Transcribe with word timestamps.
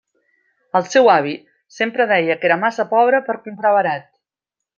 El 0.79 0.87
seu 0.93 1.09
avi 1.15 1.33
sempre 1.79 2.07
deia 2.13 2.39
que 2.41 2.49
era 2.49 2.59
massa 2.65 2.87
pobre 2.95 3.21
per 3.29 3.37
comprar 3.45 3.75
barat. 3.79 4.11